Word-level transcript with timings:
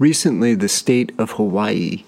recently 0.00 0.54
the 0.54 0.68
state 0.68 1.12
of 1.18 1.32
Hawaii 1.32 2.02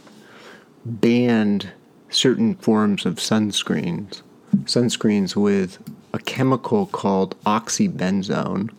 banned 0.84 1.70
certain 2.10 2.56
forms 2.56 3.06
of 3.06 3.16
sunscreens, 3.16 4.22
sunscreens 4.64 5.36
with 5.36 5.78
a 6.12 6.18
chemical 6.18 6.86
called 6.86 7.40
oxybenzone. 7.44 8.70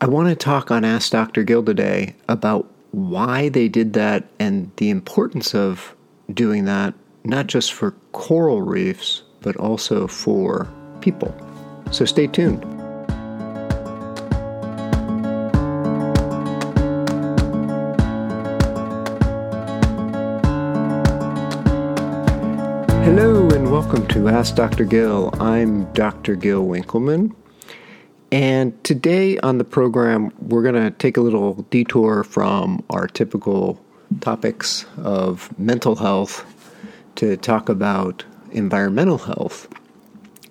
I 0.00 0.06
want 0.06 0.28
to 0.28 0.36
talk 0.36 0.70
on 0.70 0.84
Ask 0.84 1.12
Dr. 1.12 1.42
Gil 1.42 1.62
today 1.64 2.14
about 2.28 2.70
why 2.92 3.48
they 3.48 3.68
did 3.68 3.92
that 3.94 4.24
and 4.38 4.70
the 4.76 4.88
importance 4.88 5.54
of 5.54 5.94
doing 6.32 6.64
that, 6.66 6.94
not 7.24 7.48
just 7.48 7.72
for 7.72 7.92
coral 8.12 8.62
reefs, 8.62 9.22
but 9.42 9.56
also 9.56 10.06
for 10.06 10.68
people. 11.00 11.34
So 11.90 12.04
stay 12.04 12.28
tuned. 12.28 12.73
Welcome 23.84 24.08
to 24.08 24.28
Ask 24.28 24.54
Dr. 24.54 24.84
Gil. 24.86 25.30
I'm 25.42 25.84
Dr. 25.92 26.36
Gil 26.36 26.64
Winkelman. 26.64 27.36
And 28.32 28.82
today 28.82 29.38
on 29.40 29.58
the 29.58 29.64
program, 29.64 30.32
we're 30.40 30.62
going 30.62 30.74
to 30.74 30.90
take 30.90 31.18
a 31.18 31.20
little 31.20 31.66
detour 31.68 32.24
from 32.24 32.82
our 32.88 33.06
typical 33.06 33.78
topics 34.20 34.86
of 34.96 35.56
mental 35.58 35.96
health 35.96 36.46
to 37.16 37.36
talk 37.36 37.68
about 37.68 38.24
environmental 38.52 39.18
health. 39.18 39.68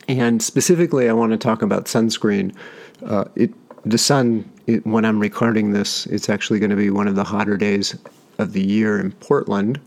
And 0.08 0.42
specifically, 0.42 1.09
I 1.09 1.14
want 1.14 1.31
to 1.31 1.38
talk 1.38 1.64
about 1.64 1.86
sunscreen. 1.86 2.56
Uh, 3.04 3.26
it, 3.36 3.52
the 3.84 3.98
sun, 3.98 4.48
it, 4.68 4.86
when 4.86 5.06
I'm 5.06 5.20
recording 5.20 5.72
this, 5.72 6.06
it's 6.06 6.30
actually 6.30 6.59
going 6.59 6.70
to 6.70 6.76
be 6.76 6.92
one 6.92 7.08
of 7.08 7.16
the 7.16 7.23
hotter 7.23 7.58
days 7.58 7.98
of 8.38 8.54
the 8.54 8.64
year 8.64 9.00
in 9.00 9.12
Portland. 9.12 9.81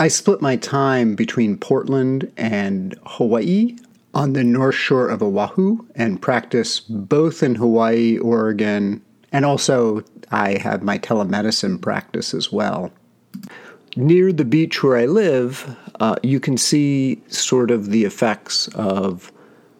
I 0.00 0.08
split 0.08 0.40
my 0.40 0.56
time 0.56 1.14
between 1.14 1.58
Portland 1.58 2.32
and 2.38 2.98
Hawaii 3.04 3.76
on 4.14 4.32
the 4.32 4.42
north 4.42 4.74
shore 4.74 5.10
of 5.10 5.22
Oahu 5.22 5.84
and 5.94 6.22
practice 6.22 6.80
both 6.80 7.42
in 7.42 7.54
Hawaii, 7.54 8.16
Oregon, 8.16 9.02
and 9.30 9.44
also 9.44 10.02
I 10.30 10.56
have 10.56 10.82
my 10.82 10.98
telemedicine 10.98 11.82
practice 11.82 12.32
as 12.32 12.50
well. 12.50 12.90
Near 13.94 14.32
the 14.32 14.46
beach 14.46 14.82
where 14.82 14.96
I 14.96 15.04
live, 15.04 15.76
uh, 16.00 16.16
you 16.22 16.40
can 16.40 16.56
see 16.56 17.20
sort 17.28 17.70
of 17.70 17.90
the 17.90 18.06
effects 18.06 18.68
of 18.68 19.30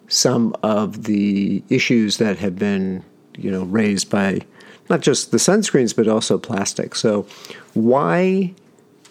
some 0.07 0.55
of 0.61 1.05
the 1.05 1.63
issues 1.69 2.17
that 2.17 2.37
have 2.37 2.59
been, 2.59 3.03
you 3.39 3.49
know, 3.49 3.63
raised 3.63 4.11
by 4.11 4.41
not 4.87 5.01
just 5.01 5.31
the 5.31 5.39
sunscreens 5.39 5.95
but 5.95 6.07
also 6.07 6.37
plastic. 6.37 6.93
So, 6.93 7.25
why 7.73 8.53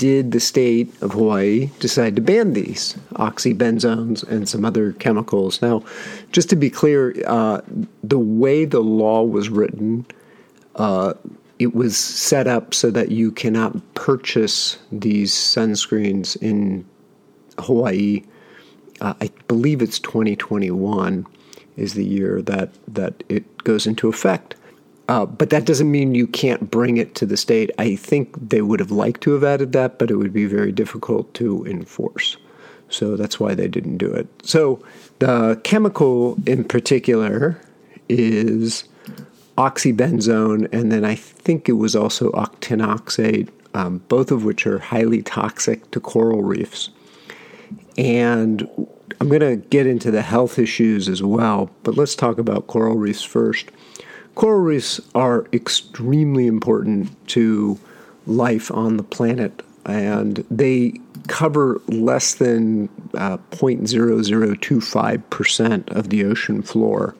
did 0.01 0.33
the 0.33 0.41
state 0.41 0.91
of 1.03 1.13
Hawaii 1.13 1.69
decide 1.79 2.17
to 2.17 2.23
ban 2.23 2.55
these 2.55 2.95
oxybenzones 3.17 4.27
and 4.27 4.49
some 4.49 4.65
other 4.65 4.93
chemicals? 4.95 5.61
Now, 5.61 5.85
just 6.33 6.49
to 6.49 6.57
be 6.57 6.71
clear, 6.71 7.15
uh, 7.27 7.61
the 8.03 8.19
way 8.19 8.65
the 8.65 8.81
law 8.81 9.23
was 9.23 9.51
written, 9.51 10.07
uh, 10.77 11.13
it 11.59 11.75
was 11.75 11.99
set 11.99 12.47
up 12.47 12.73
so 12.73 12.91
that 12.91 13.11
you 13.11 13.31
cannot 13.31 13.77
purchase 13.93 14.79
these 14.91 15.35
sunscreens 15.35 16.35
in 16.41 16.87
Hawaii. 17.59 18.23
Uh, 19.03 19.13
I 19.21 19.31
believe 19.49 19.83
it's 19.83 19.99
2021 19.99 21.27
is 21.77 21.93
the 21.93 22.07
year 22.07 22.41
that 22.41 22.71
that 22.89 23.23
it 23.29 23.65
goes 23.65 23.87
into 23.87 24.09
effect. 24.09 24.55
Uh, 25.11 25.27
but 25.27 25.51
that 25.51 25.65
doesn't 25.65 25.91
mean 25.91 26.15
you 26.15 26.29
can't 26.29 26.71
bring 26.71 26.97
it 26.97 27.17
to 27.17 27.27
the 27.27 27.37
state. 27.37 27.73
I 27.79 27.97
think 27.97 28.49
they 28.49 28.63
would 28.63 28.79
have 28.79 28.93
liked 28.93 29.23
to 29.23 29.33
have 29.33 29.43
added 29.43 29.73
that, 29.73 29.99
but 29.99 30.09
it 30.09 30.15
would 30.15 30.33
be 30.33 30.47
very 30.47 30.71
difficult 30.71 31.35
to 31.35 31.67
enforce. 31.67 32.37
So 32.91 33.17
that's 33.17 33.41
why 33.41 33.57
they 33.57 33.67
didn't 33.67 33.99
do 33.99 34.07
it. 34.13 34.29
So 34.45 34.81
the 35.19 35.61
chemical 35.65 36.37
in 36.47 36.63
particular 36.63 37.61
is 38.09 38.85
oxybenzone, 39.59 40.73
and 40.73 40.93
then 40.93 41.05
I 41.05 41.17
think 41.17 41.69
it 41.69 41.73
was 41.73 41.97
also 41.97 42.31
octinoxate, 42.31 43.49
um, 43.75 43.99
both 44.07 44.31
of 44.31 44.45
which 44.45 44.65
are 44.65 44.79
highly 44.79 45.23
toxic 45.23 45.91
to 45.91 45.99
coral 45.99 46.45
reefs. 46.45 46.89
And 47.99 48.63
I'm 49.21 49.29
going 49.29 49.41
to 49.41 49.57
get 49.57 49.89
into 49.89 50.13
the 50.13 50.23
health 50.23 50.57
issues 50.57 51.09
as 51.09 51.21
well, 51.21 51.69
but 51.83 51.97
let's 51.97 52.15
talk 52.15 52.39
about 52.39 52.69
coral 52.69 52.95
reefs 52.95 53.25
first. 53.25 53.73
Coral 54.35 54.61
reefs 54.61 55.01
are 55.15 55.47
extremely 55.53 56.47
important 56.47 57.29
to 57.29 57.79
life 58.27 58.71
on 58.71 58.97
the 58.97 59.03
planet, 59.03 59.63
and 59.85 60.45
they 60.51 60.95
cover 61.29 61.83
less 61.87 62.35
than 62.35 62.89
uh, 63.15 63.37
0.0025% 63.51 65.91
of 65.91 66.09
the 66.11 66.25
ocean 66.25 66.63
floor. 66.63 67.15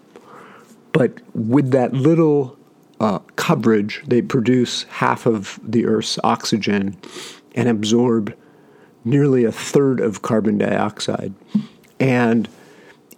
But 0.93 1.21
with 1.35 1.71
that 1.71 1.93
little 1.93 2.57
uh, 3.01 3.21
coverage, 3.37 4.03
they 4.07 4.23
produce 4.23 4.85
half 4.85 5.27
of 5.27 5.61
the 5.63 5.87
Earth's 5.87 6.19
oxygen 6.25 6.97
and 7.55 7.69
absorb 7.69 8.35
nearly 9.05 9.45
a 9.45 9.53
third 9.53 10.01
of 10.01 10.23
carbon 10.23 10.59
dioxide. 10.59 11.33
And 11.99 12.49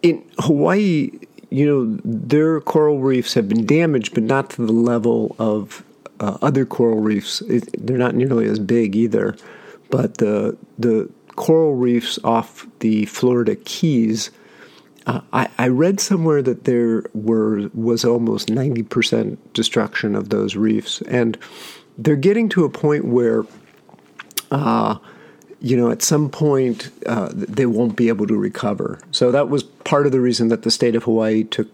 in 0.02 0.24
Hawaii, 0.38 1.10
you 1.52 1.66
know, 1.66 2.00
their 2.04 2.60
coral 2.60 3.00
reefs 3.00 3.34
have 3.34 3.48
been 3.48 3.66
damaged, 3.66 4.14
but 4.14 4.22
not 4.22 4.50
to 4.50 4.66
the 4.66 4.72
level 4.72 5.36
of 5.38 5.84
uh, 6.18 6.38
other 6.40 6.64
coral 6.64 6.98
reefs. 6.98 7.42
It, 7.42 7.86
they're 7.86 7.98
not 7.98 8.14
nearly 8.14 8.46
as 8.46 8.58
big 8.58 8.96
either. 8.96 9.36
But 9.90 10.18
the 10.18 10.56
the 10.78 11.10
coral 11.36 11.74
reefs 11.74 12.18
off 12.24 12.66
the 12.78 13.04
Florida 13.06 13.56
Keys, 13.56 14.30
uh, 15.06 15.20
I, 15.32 15.48
I, 15.58 15.68
read 15.68 16.00
somewhere 16.00 16.40
that 16.42 16.64
there 16.64 17.04
were 17.12 17.68
was 17.74 18.04
almost 18.04 18.48
ninety 18.48 18.82
percent 18.82 19.52
destruction 19.52 20.14
of 20.14 20.30
those 20.30 20.56
reefs, 20.56 21.02
and 21.02 21.36
they're 21.98 22.16
getting 22.16 22.48
to 22.50 22.64
a 22.64 22.70
point 22.70 23.04
where. 23.04 23.44
Uh, 24.50 24.98
you 25.62 25.76
know, 25.76 25.90
at 25.90 26.02
some 26.02 26.28
point 26.28 26.90
uh, 27.06 27.30
they 27.32 27.66
won't 27.66 27.94
be 27.96 28.08
able 28.08 28.26
to 28.26 28.36
recover. 28.36 28.98
So 29.12 29.30
that 29.30 29.48
was 29.48 29.62
part 29.62 30.06
of 30.06 30.12
the 30.12 30.20
reason 30.20 30.48
that 30.48 30.62
the 30.62 30.70
state 30.72 30.96
of 30.96 31.04
Hawaii 31.04 31.44
took 31.44 31.68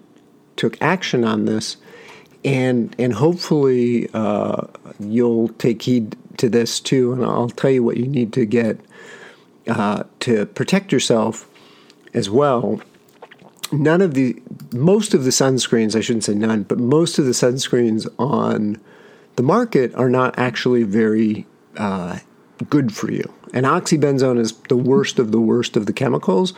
took 0.57 0.81
action 0.83 1.25
on 1.25 1.47
this, 1.47 1.79
and 2.45 2.95
and 2.99 3.15
hopefully 3.15 4.11
uh, 4.13 4.67
you'll 5.01 5.49
take 5.49 5.83
heed 5.83 6.17
to 6.37 6.51
this 6.51 6.81
too. 6.81 7.13
And 7.15 7.25
I'll 7.25 7.49
tell 7.49 7.71
you 7.71 7.83
what 7.83 7.97
you 7.97 8.07
need 8.07 8.35
to 8.35 8.45
get 8.45 8.79
uh, 9.67 10.05
to 10.21 10.45
protect 10.47 10.93
yourself 10.93 11.49
as 12.13 12.29
well. 12.29 12.83
None 13.73 14.03
of 14.03 14.13
the 14.13 14.41
most 14.73 15.15
of 15.15 15.25
the 15.25 15.31
sunscreens, 15.31 15.97
I 15.97 16.01
shouldn't 16.03 16.25
say 16.25 16.35
none, 16.35 16.65
but 16.65 16.79
most 16.79 17.19
of 17.19 17.25
the 17.25 17.33
sunscreens 17.33 18.07
on 18.19 18.79
the 19.37 19.43
market 19.43 19.95
are 19.95 20.11
not 20.11 20.39
actually 20.39 20.83
very 20.83 21.47
uh, 21.79 22.19
good 22.69 22.95
for 22.95 23.11
you. 23.11 23.33
And 23.53 23.67
oxybenzone 23.67 24.39
is 24.39 24.53
the 24.69 24.77
worst 24.77 25.19
of 25.19 25.33
the 25.33 25.41
worst 25.41 25.77
of 25.77 25.87
the 25.87 25.93
chemicals, 25.93 26.55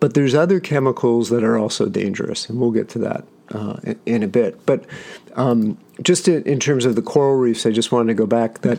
but 0.00 0.14
there's 0.14 0.34
other 0.34 0.60
chemicals 0.60 1.30
that 1.30 1.42
are 1.42 1.58
also 1.58 1.88
dangerous, 1.88 2.48
and 2.48 2.60
we'll 2.60 2.70
get 2.70 2.88
to 2.90 2.98
that 3.00 3.24
uh, 3.52 3.76
in, 4.06 4.22
a 4.22 4.28
bit. 4.28 4.64
But 4.66 4.84
um, 5.34 5.78
just 6.02 6.28
in, 6.28 6.42
in, 6.44 6.60
terms 6.60 6.84
of 6.84 6.94
the 6.94 7.02
coral 7.02 7.36
reefs, 7.36 7.66
I 7.66 7.70
just 7.70 7.90
wanted 7.90 8.08
to 8.08 8.14
go 8.14 8.26
back 8.26 8.60
that 8.60 8.78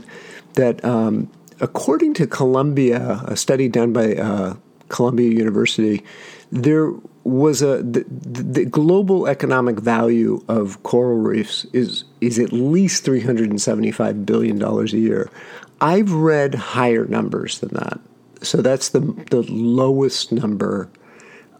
that 0.53 0.83
um, 0.85 1.29
according 1.59 2.13
to 2.15 2.27
Columbia, 2.27 3.21
a 3.25 3.35
study 3.35 3.67
done 3.67 3.93
by 3.93 4.15
uh, 4.15 4.55
Columbia 4.87 5.29
University, 5.29 6.03
there 6.51 6.93
was 7.23 7.61
a 7.61 7.83
the, 7.83 8.05
the, 8.09 8.65
global 8.65 9.27
economic 9.27 9.79
value 9.79 10.43
of 10.47 10.81
coral 10.83 11.17
reefs 11.17 11.65
is 11.73 12.05
is 12.21 12.39
at 12.39 12.51
least 12.51 13.03
375 13.03 14.25
billion 14.25 14.57
dollars 14.57 14.93
a 14.93 14.97
year. 14.97 15.29
I've 15.81 16.11
read 16.11 16.55
higher 16.55 17.05
numbers 17.05 17.59
than 17.59 17.69
that. 17.73 17.99
So 18.41 18.61
that's 18.61 18.89
the 18.89 19.01
the 19.29 19.43
lowest 19.51 20.31
number. 20.31 20.89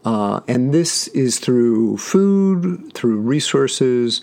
Uh, 0.04 0.40
and 0.48 0.72
this 0.72 1.08
is 1.08 1.38
through 1.38 1.98
food, 1.98 2.92
through 2.94 3.18
resources, 3.18 4.22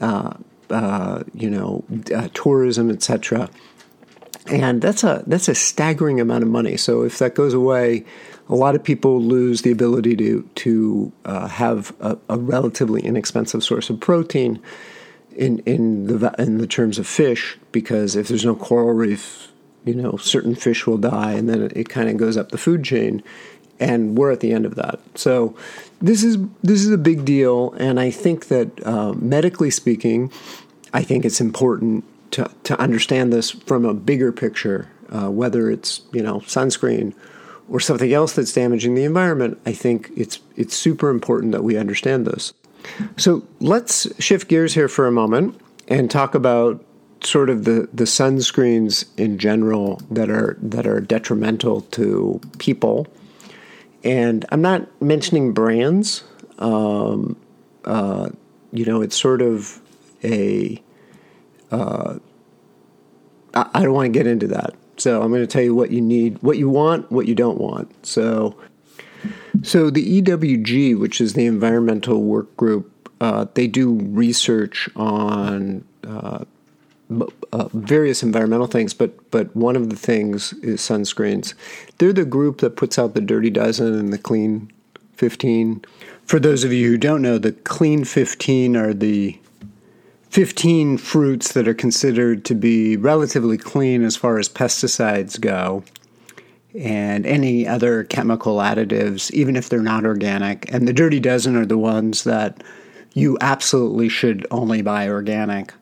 uh, 0.00 0.34
uh, 0.70 1.24
you 1.34 1.50
know, 1.50 1.84
uh, 2.14 2.28
tourism, 2.32 2.90
etc. 2.90 3.50
And 4.46 4.80
that's 4.80 5.04
a 5.04 5.22
that's 5.26 5.48
a 5.48 5.54
staggering 5.54 6.20
amount 6.20 6.42
of 6.42 6.48
money. 6.48 6.76
So 6.76 7.02
if 7.02 7.18
that 7.18 7.34
goes 7.34 7.54
away, 7.54 8.04
a 8.48 8.54
lot 8.54 8.74
of 8.74 8.82
people 8.82 9.20
lose 9.20 9.62
the 9.62 9.70
ability 9.70 10.16
to 10.16 10.48
to 10.56 11.12
uh, 11.24 11.48
have 11.48 11.94
a, 12.00 12.16
a, 12.28 12.38
relatively 12.38 13.02
inexpensive 13.02 13.62
source 13.62 13.90
of 13.90 14.00
protein 14.00 14.60
in 15.36 15.60
in 15.60 16.06
the 16.06 16.34
in 16.38 16.58
the 16.58 16.66
terms 16.66 16.98
of 16.98 17.06
fish 17.06 17.58
because 17.72 18.16
if 18.16 18.28
there's 18.28 18.44
no 18.44 18.54
coral 18.54 18.92
reef, 18.92 19.48
you 19.84 19.94
know, 19.94 20.16
certain 20.16 20.54
fish 20.54 20.86
will 20.86 20.98
die, 20.98 21.32
and 21.32 21.48
then 21.48 21.62
it, 21.62 21.76
it 21.76 21.88
kind 21.88 22.08
of 22.08 22.16
goes 22.16 22.36
up 22.36 22.50
the 22.50 22.58
food 22.58 22.84
chain, 22.84 23.22
and 23.78 24.16
we're 24.16 24.30
at 24.30 24.40
the 24.40 24.52
end 24.52 24.66
of 24.66 24.74
that. 24.74 25.00
So 25.14 25.56
this 26.00 26.22
is 26.22 26.38
this 26.62 26.80
is 26.80 26.90
a 26.90 26.98
big 26.98 27.24
deal, 27.24 27.72
and 27.72 27.98
I 27.98 28.10
think 28.10 28.48
that 28.48 28.86
uh, 28.86 29.12
medically 29.14 29.70
speaking, 29.70 30.30
I 30.92 31.02
think 31.02 31.24
it's 31.24 31.40
important 31.40 32.04
to, 32.32 32.50
to 32.64 32.78
understand 32.80 33.32
this 33.32 33.50
from 33.50 33.84
a 33.84 33.94
bigger 33.94 34.32
picture, 34.32 34.88
uh, 35.08 35.30
whether 35.30 35.70
it's 35.70 36.02
you 36.12 36.22
know 36.22 36.40
sunscreen 36.40 37.14
or 37.68 37.80
something 37.80 38.12
else 38.12 38.32
that's 38.32 38.52
damaging 38.52 38.94
the 38.94 39.04
environment, 39.04 39.60
I 39.64 39.72
think 39.72 40.10
it's 40.16 40.40
it's 40.56 40.76
super 40.76 41.08
important 41.08 41.52
that 41.52 41.64
we 41.64 41.76
understand 41.76 42.26
this. 42.26 42.52
So 43.16 43.46
let's 43.60 44.06
shift 44.22 44.48
gears 44.48 44.74
here 44.74 44.88
for 44.88 45.06
a 45.06 45.12
moment 45.12 45.60
and 45.88 46.10
talk 46.10 46.34
about 46.34 46.84
sort 47.22 47.50
of 47.50 47.64
the, 47.64 47.88
the 47.92 48.04
sunscreens 48.04 49.04
in 49.18 49.38
general 49.38 50.00
that 50.10 50.30
are 50.30 50.56
that 50.62 50.86
are 50.86 51.00
detrimental 51.00 51.82
to 51.82 52.40
people. 52.58 53.06
And 54.02 54.46
I'm 54.50 54.62
not 54.62 54.88
mentioning 55.02 55.52
brands. 55.52 56.24
Um, 56.58 57.36
uh, 57.84 58.30
you 58.72 58.84
know, 58.84 59.02
it's 59.02 59.16
sort 59.16 59.42
of 59.42 59.80
a. 60.24 60.82
Uh, 61.70 62.18
I, 63.54 63.70
I 63.74 63.82
don't 63.82 63.92
want 63.92 64.06
to 64.06 64.18
get 64.18 64.26
into 64.26 64.46
that. 64.48 64.74
So 64.96 65.22
I'm 65.22 65.30
going 65.30 65.40
to 65.40 65.46
tell 65.46 65.62
you 65.62 65.74
what 65.74 65.90
you 65.90 66.00
need, 66.00 66.42
what 66.42 66.58
you 66.58 66.68
want, 66.68 67.10
what 67.10 67.26
you 67.26 67.34
don't 67.34 67.58
want. 67.58 68.04
So, 68.04 68.56
so 69.62 69.90
the 69.90 70.22
EWG, 70.22 70.98
which 70.98 71.20
is 71.20 71.34
the 71.34 71.46
Environmental 71.46 72.22
Work 72.22 72.56
Group, 72.56 73.10
uh, 73.20 73.46
they 73.54 73.66
do 73.66 73.92
research 73.92 74.88
on 74.96 75.84
uh, 76.04 76.44
uh, 77.52 77.68
various 77.72 78.22
environmental 78.22 78.66
things, 78.66 78.94
but 78.94 79.30
but 79.30 79.54
one 79.54 79.76
of 79.76 79.90
the 79.90 79.96
things 79.96 80.52
is 80.54 80.80
sunscreens. 80.80 81.54
They're 81.98 82.12
the 82.12 82.24
group 82.24 82.58
that 82.58 82.76
puts 82.76 82.98
out 82.98 83.14
the 83.14 83.20
Dirty 83.20 83.50
Dozen 83.50 83.98
and 83.98 84.12
the 84.12 84.18
Clean 84.18 84.72
15. 85.14 85.84
For 86.24 86.38
those 86.38 86.64
of 86.64 86.72
you 86.72 86.88
who 86.88 86.96
don't 86.96 87.22
know, 87.22 87.36
the 87.36 87.52
Clean 87.52 88.04
15 88.04 88.76
are 88.76 88.94
the 88.94 89.38
15 90.30 90.96
fruits 90.98 91.52
that 91.52 91.66
are 91.66 91.74
considered 91.74 92.44
to 92.44 92.54
be 92.54 92.96
relatively 92.96 93.58
clean 93.58 94.04
as 94.04 94.16
far 94.16 94.38
as 94.38 94.48
pesticides 94.48 95.40
go 95.40 95.82
and 96.78 97.26
any 97.26 97.66
other 97.66 98.04
chemical 98.04 98.58
additives, 98.58 99.30
even 99.32 99.56
if 99.56 99.68
they're 99.68 99.80
not 99.80 100.04
organic. 100.04 100.72
And 100.72 100.86
the 100.86 100.92
Dirty 100.92 101.20
Dozen 101.20 101.56
are 101.56 101.66
the 101.66 101.78
ones 101.78 102.24
that 102.24 102.62
you 103.14 103.36
absolutely 103.40 104.08
should 104.08 104.46
only 104.50 104.82
buy 104.82 105.08
organic 105.08 105.72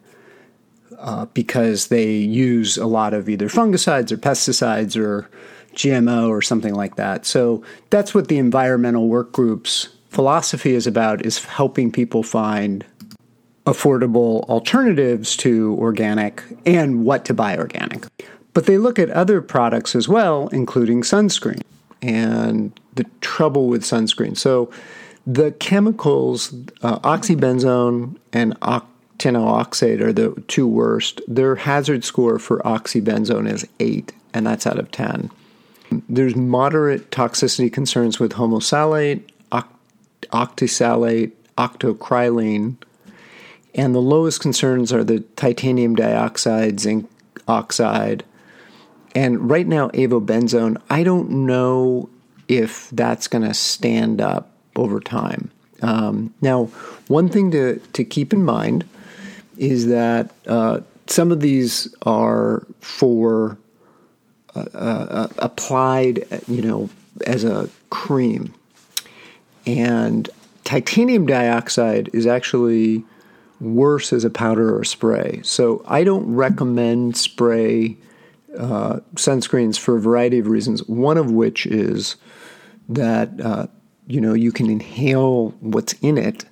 uh, 0.99 1.27
because 1.27 1.89
they 1.89 2.13
use 2.13 2.77
a 2.77 2.87
lot 2.87 3.15
of 3.15 3.29
either 3.29 3.49
fungicides 3.49 4.11
or 4.11 4.17
pesticides 4.17 4.97
or 4.97 5.29
GMO 5.75 6.29
or 6.29 6.43
something 6.43 6.75
like 6.75 6.97
that. 6.97 7.27
So 7.27 7.63
that's 7.91 8.15
what 8.15 8.29
the 8.29 8.39
environmental 8.39 9.09
work 9.09 9.33
group's 9.33 9.91
philosophy 10.09 10.75
is 10.75 10.87
about 10.87 11.25
is 11.25 11.45
helping 11.45 11.93
people 11.93 12.23
find 12.23 12.85
affordable 13.67 14.43
alternatives 14.49 15.37
to 15.37 15.77
organic 15.79 16.43
and 16.65 17.05
what 17.05 17.27
to 17.27 17.35
buy 17.35 17.57
organic. 17.57 18.07
But 18.59 18.67
they 18.67 18.77
look 18.77 18.99
at 18.99 19.09
other 19.11 19.41
products 19.41 19.95
as 19.95 20.09
well, 20.09 20.49
including 20.49 21.03
sunscreen 21.03 21.63
and 22.03 22.73
the 22.95 23.07
trouble 23.21 23.69
with 23.69 23.85
sunscreen. 23.85 24.37
So 24.37 24.69
the 25.25 25.53
chemicals, 25.53 26.53
uh, 26.83 26.99
oxybenzone 26.99 28.17
and 28.33 28.59
octinoxate 28.59 30.01
are 30.01 30.13
the 30.13 30.43
two 30.49 30.67
worst. 30.67 31.21
Their 31.29 31.55
hazard 31.55 32.03
score 32.03 32.41
for 32.41 32.59
oxybenzone 32.65 33.49
is 33.49 33.65
8, 33.79 34.13
and 34.35 34.45
that's 34.45 34.67
out 34.67 34.81
of 34.81 34.91
10. 34.91 35.31
There's 36.09 36.35
moderate 36.35 37.13
toxicity 37.13 37.73
concerns 37.73 38.19
with 38.19 38.33
homosalate, 38.33 39.23
oct- 39.53 39.69
octisalate, 40.33 41.31
octocrylene, 41.57 42.75
and 43.77 43.95
the 43.95 44.03
lowest 44.03 44.41
concerns 44.41 44.93
are 44.93 45.05
the 45.05 45.21
titanium 45.37 45.95
dioxide, 45.95 46.81
zinc 46.81 47.09
oxide, 47.47 48.25
and 49.19 49.51
right 49.51 49.67
now 49.67 49.89
avobenzone. 49.89 50.81
I 50.89 51.03
don't 51.03 51.29
know 51.45 52.09
if 52.47 52.89
that's 52.91 53.27
going 53.27 53.43
to 53.43 53.53
stand 53.53 54.21
up 54.21 54.53
over 54.77 55.01
time. 55.01 55.51
Um, 55.83 56.33
now, 56.41 56.67
one 57.09 57.29
thing 57.29 57.51
to, 57.51 57.81
to 57.95 58.05
keep 58.05 58.33
in 58.33 58.45
mind 58.45 58.89
is 59.57 59.89
that 59.89 60.33
uh, 60.47 60.83
some 61.09 61.33
of 61.33 61.41
these 61.41 61.93
are 62.03 62.65
for 62.81 63.59
uh, 64.55 64.67
uh, 64.73 65.29
applied, 65.39 66.25
you 66.47 66.63
know, 66.63 66.89
as 67.27 67.43
a 67.43 67.69
cream, 67.91 68.55
and 69.67 70.31
titanium 70.63 71.27
dioxide 71.27 72.09
is 72.13 72.25
actually 72.25 73.05
worse 73.61 74.13
as 74.13 74.23
a 74.25 74.31
powder 74.31 74.79
or 74.79 74.85
spray. 74.85 75.41
So 75.43 75.85
I 75.89 76.05
don't 76.05 76.33
recommend 76.37 77.17
spray 77.17 77.97
uh, 78.59 79.01
sunscreens 79.15 79.79
for 79.79 79.97
a 79.97 80.01
variety 80.01 80.39
of 80.39 80.49
reasons. 80.49 80.87
One 80.89 81.17
of 81.17 81.31
which 81.31 81.67
is 81.67 82.17
that 82.89 83.41
uh, 83.41 83.67
you 84.07 84.21
know 84.21 84.35
you 84.35 84.53
can 84.53 84.69
inhale 84.69 85.51
what's 85.61 85.95
in 85.95 86.19
it, 86.19 86.45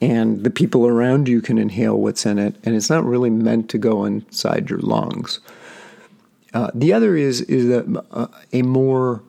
and 0.00 0.44
the 0.44 0.50
people 0.50 0.86
around 0.86 1.28
you 1.28 1.40
can 1.40 1.58
inhale 1.58 1.96
what's 1.96 2.26
in 2.26 2.38
it, 2.38 2.56
and 2.64 2.74
it's 2.74 2.90
not 2.90 3.04
really 3.04 3.30
meant 3.30 3.68
to 3.70 3.78
go 3.78 4.04
inside 4.04 4.70
your 4.70 4.80
lungs. 4.80 5.40
Uh, 6.54 6.70
the 6.74 6.92
other 6.92 7.16
is 7.16 7.40
is 7.42 7.70
uh, 7.70 8.26
a 8.52 8.62
more 8.62 9.22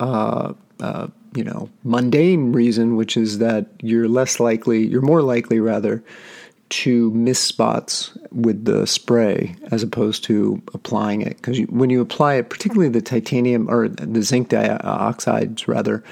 uh, 0.00 0.52
uh, 0.80 1.08
you 1.34 1.44
know 1.44 1.70
mundane 1.84 2.52
reason, 2.52 2.96
which 2.96 3.16
is 3.16 3.38
that 3.38 3.66
you're 3.80 4.08
less 4.08 4.40
likely, 4.40 4.86
you're 4.86 5.02
more 5.02 5.22
likely 5.22 5.60
rather 5.60 6.02
to 6.68 7.10
miss 7.12 7.38
spots 7.38 8.16
with 8.32 8.64
the 8.64 8.86
spray 8.86 9.54
as 9.70 9.82
opposed 9.82 10.24
to 10.24 10.60
applying 10.74 11.22
it. 11.22 11.36
Because 11.36 11.58
when 11.68 11.90
you 11.90 12.00
apply 12.00 12.34
it, 12.34 12.50
particularly 12.50 12.88
the 12.88 13.00
titanium 13.00 13.70
or 13.70 13.88
the 13.88 14.22
zinc 14.22 14.48
dioxides 14.48 15.68
rather, 15.68 16.02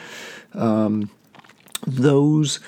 um, 0.54 1.10
those 1.86 2.60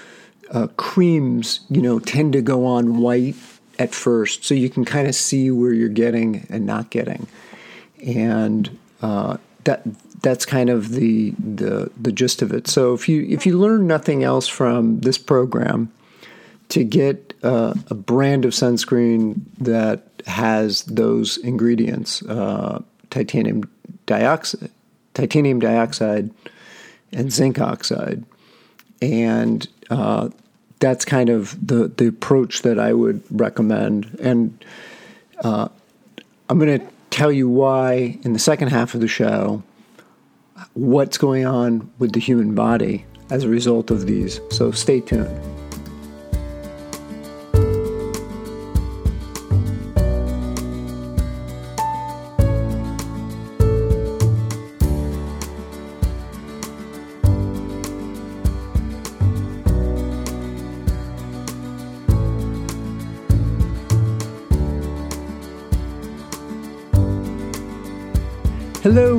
uh, 0.51 0.67
creams 0.77 1.61
you 1.71 1.81
know 1.83 1.99
tend 1.99 2.33
to 2.33 2.43
go 2.43 2.67
on 2.67 2.99
white 2.99 3.37
at 3.79 3.95
first, 3.95 4.45
so 4.45 4.55
you 4.55 4.71
can 4.71 4.85
kind 4.85 5.07
of 5.07 5.15
see 5.15 5.51
where 5.51 5.73
you're 5.73 5.89
getting 5.89 6.47
and 6.49 6.67
not 6.67 6.91
getting, 6.91 7.27
and 8.05 8.77
uh, 9.03 9.37
that 9.65 9.83
that's 10.23 10.45
kind 10.45 10.71
of 10.71 10.91
the 10.91 11.31
the 11.33 11.91
the 12.01 12.13
gist 12.13 12.43
of 12.43 12.53
it. 12.53 12.67
So 12.67 12.95
if 12.95 13.09
you 13.09 13.27
if 13.29 13.47
you 13.47 13.59
learn 13.59 13.87
nothing 13.87 14.25
else 14.25 14.49
from 14.49 15.01
this 15.01 15.19
program, 15.19 15.93
to 16.71 16.85
get 16.85 17.26
uh, 17.43 17.75
a 17.89 17.95
brand 17.95 18.45
of 18.45 18.53
sunscreen 18.53 19.41
that 19.59 20.03
has 20.27 20.83
those 20.85 21.37
ingredients: 21.39 22.23
uh, 22.23 22.83
titanium 23.11 23.71
dioxide, 24.07 24.71
titanium 25.15 25.61
dioxide, 25.61 26.31
and 27.13 27.33
zinc 27.33 27.61
oxide, 27.61 28.25
and 29.01 29.69
uh, 29.91 30.29
that's 30.81 31.05
kind 31.05 31.29
of 31.29 31.67
the 31.67 31.89
the 31.89 32.07
approach 32.07 32.63
that 32.63 32.79
I 32.79 32.93
would 32.93 33.23
recommend. 33.31 34.19
And 34.21 34.65
uh, 35.43 35.69
I'm 36.49 36.59
going 36.59 36.81
to 36.81 36.87
tell 37.11 37.33
you 37.33 37.49
why 37.49 38.19
in 38.23 38.33
the 38.33 38.39
second 38.39 38.69
half 38.69 38.95
of 38.95 39.01
the 39.01 39.09
show 39.09 39.63
what's 40.75 41.19
going 41.19 41.47
on 41.47 41.91
with 41.99 42.13
the 42.13 42.21
human 42.21 42.55
body 42.55 43.05
as 43.31 43.45
a 43.45 43.49
result 43.49 43.91
of 43.91 44.07
these. 44.07 44.41
So 44.51 44.71
stay 44.71 45.01
tuned. 45.01 45.66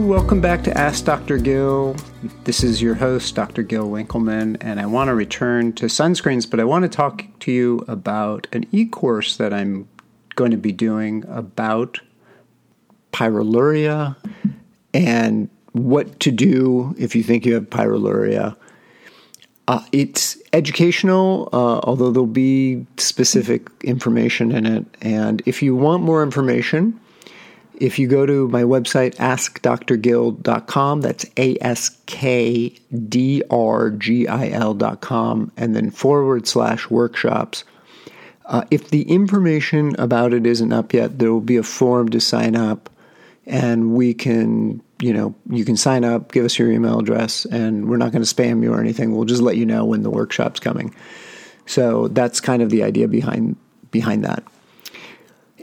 Welcome 0.07 0.39
back 0.39 0.63
to 0.63 0.77
Ask 0.77 1.03
Dr. 1.03 1.37
Gil. 1.37 1.93
This 2.45 2.63
is 2.63 2.81
your 2.81 2.95
host, 2.95 3.35
Dr. 3.35 3.61
Gil 3.61 3.89
Winkelman, 3.89 4.55
and 4.61 4.79
I 4.79 4.85
want 4.85 5.09
to 5.09 5.13
return 5.13 5.73
to 5.73 5.87
sunscreens, 5.87 6.49
but 6.49 6.61
I 6.61 6.63
want 6.63 6.83
to 6.83 6.89
talk 6.89 7.25
to 7.41 7.51
you 7.51 7.83
about 7.89 8.47
an 8.53 8.65
e 8.71 8.85
course 8.85 9.35
that 9.35 9.53
I'm 9.53 9.85
going 10.35 10.51
to 10.51 10.57
be 10.57 10.71
doing 10.71 11.25
about 11.27 11.99
pyroluria 13.11 14.15
and 14.93 15.49
what 15.73 16.21
to 16.21 16.31
do 16.31 16.95
if 16.97 17.13
you 17.13 17.21
think 17.21 17.45
you 17.45 17.55
have 17.55 17.69
pyroluria. 17.69 18.55
Uh, 19.67 19.83
it's 19.91 20.37
educational, 20.53 21.49
uh, 21.51 21.81
although 21.83 22.11
there'll 22.11 22.27
be 22.27 22.87
specific 22.95 23.67
information 23.83 24.53
in 24.53 24.65
it. 24.65 24.85
And 25.01 25.41
if 25.45 25.61
you 25.61 25.75
want 25.75 26.01
more 26.01 26.23
information, 26.23 26.97
if 27.77 27.97
you 27.99 28.07
go 28.07 28.25
to 28.25 28.47
my 28.49 28.63
website, 28.63 29.15
askdrgil.com, 29.15 31.01
that's 31.01 31.25
A 31.37 31.57
S 31.61 31.89
K 32.05 32.69
D 33.07 33.43
R 33.49 33.89
G 33.91 34.27
I 34.27 34.49
L.com, 34.49 35.51
and 35.55 35.75
then 35.75 35.91
forward 35.91 36.47
slash 36.47 36.89
workshops, 36.89 37.63
Uh, 38.47 38.63
if 38.71 38.91
the 38.91 39.01
information 39.03 39.93
about 39.99 40.33
it 40.33 40.45
isn't 40.45 40.71
up 40.71 40.93
yet, 40.93 41.19
there 41.19 41.33
will 41.33 41.41
be 41.41 41.57
a 41.57 41.63
form 41.63 42.07
to 42.07 42.19
sign 42.21 42.55
up, 42.55 42.89
and 43.45 43.91
we 43.91 44.13
can, 44.13 44.81
you 45.01 45.11
know, 45.11 45.35
you 45.49 45.65
can 45.65 45.75
sign 45.75 46.05
up, 46.05 46.31
give 46.31 46.45
us 46.45 46.57
your 46.57 46.71
email 46.71 46.99
address, 46.99 47.45
and 47.51 47.89
we're 47.89 47.97
not 47.97 48.13
going 48.13 48.23
to 48.23 48.35
spam 48.35 48.63
you 48.63 48.71
or 48.71 48.79
anything. 48.79 49.13
We'll 49.13 49.25
just 49.25 49.41
let 49.41 49.57
you 49.57 49.65
know 49.65 49.83
when 49.83 50.01
the 50.01 50.09
workshop's 50.09 50.61
coming. 50.61 50.95
So 51.65 52.07
that's 52.07 52.39
kind 52.39 52.61
of 52.61 52.69
the 52.69 52.83
idea 52.83 53.09
behind 53.09 53.57
behind 53.91 54.23
that. 54.23 54.43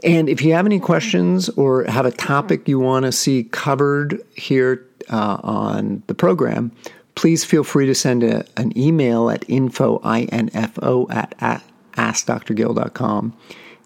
And 0.03 0.29
if 0.29 0.41
you 0.41 0.53
have 0.53 0.65
any 0.65 0.79
questions 0.79 1.49
or 1.49 1.85
have 1.85 2.05
a 2.05 2.11
topic 2.11 2.67
you 2.67 2.79
want 2.79 3.05
to 3.05 3.11
see 3.11 3.43
covered 3.45 4.21
here 4.35 4.85
uh, 5.09 5.37
on 5.41 6.03
the 6.07 6.13
program, 6.13 6.71
please 7.15 7.45
feel 7.45 7.63
free 7.63 7.85
to 7.85 7.95
send 7.95 8.23
a, 8.23 8.45
an 8.57 8.77
email 8.77 9.29
at 9.29 9.49
info, 9.49 10.01
I-N-F-O, 10.03 11.07
at, 11.09 11.33
at 11.39 11.63
askdrgil.com 11.93 13.35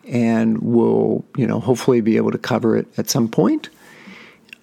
and 0.09 0.57
we'll, 0.59 1.23
you 1.37 1.45
know, 1.45 1.59
hopefully 1.59 2.01
be 2.01 2.17
able 2.17 2.31
to 2.31 2.37
cover 2.37 2.75
it 2.75 2.87
at 2.97 3.09
some 3.09 3.27
point. 3.27 3.69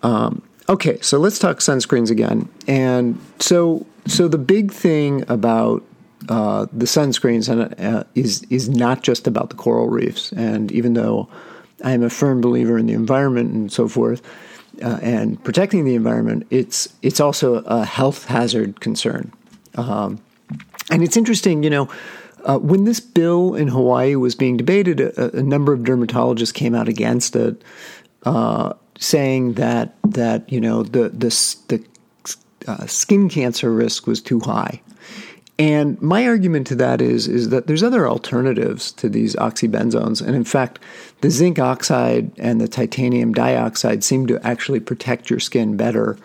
Um, 0.02 0.42
okay, 0.68 0.98
so 1.00 1.18
let's 1.18 1.38
talk 1.38 1.58
sunscreens 1.58 2.10
again. 2.10 2.48
And 2.66 3.18
so, 3.38 3.86
so 4.06 4.28
the 4.28 4.38
big 4.38 4.72
thing 4.72 5.24
about 5.28 5.84
uh, 6.28 6.66
the 6.72 6.86
sunscreens 6.86 7.48
and, 7.48 7.80
uh, 7.80 8.04
is 8.14 8.44
is 8.50 8.68
not 8.68 9.02
just 9.02 9.26
about 9.26 9.50
the 9.50 9.56
coral 9.56 9.88
reefs. 9.88 10.32
And 10.32 10.72
even 10.72 10.94
though 10.94 11.28
I 11.84 11.92
am 11.92 12.02
a 12.02 12.10
firm 12.10 12.40
believer 12.40 12.78
in 12.78 12.86
the 12.86 12.94
environment 12.94 13.52
and 13.52 13.72
so 13.72 13.88
forth, 13.88 14.22
uh, 14.82 14.98
and 15.02 15.42
protecting 15.44 15.84
the 15.84 15.94
environment, 15.94 16.46
it's 16.50 16.88
it's 17.02 17.20
also 17.20 17.56
a 17.66 17.84
health 17.84 18.26
hazard 18.26 18.80
concern. 18.80 19.32
Um, 19.76 20.20
and 20.90 21.02
it's 21.02 21.16
interesting, 21.16 21.62
you 21.62 21.70
know, 21.70 21.88
uh, 22.44 22.58
when 22.58 22.84
this 22.84 23.00
bill 23.00 23.54
in 23.54 23.68
Hawaii 23.68 24.14
was 24.14 24.34
being 24.34 24.56
debated, 24.56 25.00
a, 25.00 25.36
a 25.36 25.42
number 25.42 25.72
of 25.72 25.80
dermatologists 25.80 26.54
came 26.54 26.74
out 26.74 26.88
against 26.88 27.34
it, 27.34 27.62
uh, 28.24 28.72
saying 28.98 29.54
that 29.54 29.94
that 30.04 30.50
you 30.50 30.60
know 30.60 30.82
the 30.82 31.08
the, 31.08 31.56
the 31.68 31.84
uh, 32.66 32.86
skin 32.86 33.28
cancer 33.28 33.72
risk 33.72 34.06
was 34.06 34.20
too 34.20 34.40
high. 34.40 34.80
And 35.58 36.00
my 36.02 36.26
argument 36.26 36.66
to 36.66 36.74
that 36.76 37.00
is 37.00 37.28
is 37.28 37.48
that 37.48 37.66
there's 37.66 37.82
other 37.82 38.06
alternatives 38.06 38.92
to 38.92 39.08
these 39.08 39.34
oxybenzones, 39.36 40.20
and 40.20 40.36
in 40.36 40.44
fact, 40.44 40.78
the 41.22 41.30
zinc 41.30 41.58
oxide 41.58 42.30
and 42.38 42.60
the 42.60 42.68
titanium 42.68 43.32
dioxide 43.32 44.04
seem 44.04 44.26
to 44.26 44.38
actually 44.46 44.80
protect 44.80 45.30
your 45.30 45.40
skin 45.40 45.76
better 45.76 46.18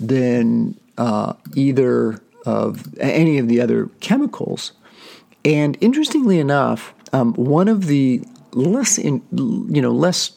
than 0.00 0.74
uh, 0.96 1.34
either 1.54 2.22
of 2.46 2.86
any 2.98 3.36
of 3.36 3.48
the 3.48 3.60
other 3.60 3.90
chemicals. 4.00 4.72
And 5.44 5.76
interestingly 5.82 6.38
enough, 6.38 6.94
um, 7.12 7.34
one 7.34 7.68
of 7.68 7.86
the 7.86 8.22
less 8.52 8.96
in, 8.96 9.22
you 9.30 9.82
know 9.82 9.92
less 9.92 10.32